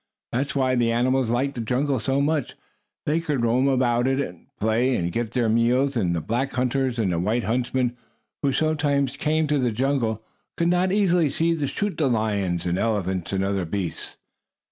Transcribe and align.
That 0.31 0.47
was 0.47 0.55
why 0.55 0.73
the 0.73 0.91
animals 0.91 1.29
liked 1.29 1.53
the 1.53 1.61
jungle 1.61 1.99
so 1.99 2.21
much; 2.21 2.55
they 3.05 3.19
could 3.19 3.43
roam 3.43 3.67
about 3.67 4.07
in 4.07 4.19
it, 4.19 4.35
play 4.59 4.95
and 4.95 5.11
get 5.11 5.33
their 5.33 5.47
meals, 5.47 5.95
and 5.95 6.15
the 6.15 6.21
black 6.21 6.53
hunters 6.53 6.97
and 6.97 7.13
the 7.13 7.19
white 7.19 7.43
huntsmen 7.43 7.95
who 8.41 8.51
sometimes 8.51 9.15
came 9.15 9.45
to 9.45 9.59
the 9.59 9.69
jungle, 9.71 10.23
could 10.57 10.69
not 10.69 10.91
easily 10.91 11.29
see 11.29 11.55
to 11.55 11.67
shoot 11.67 11.99
the 11.99 12.07
lions, 12.07 12.65
elephants 12.65 13.31
and 13.31 13.43
other 13.43 13.63
beasts. 13.63 14.17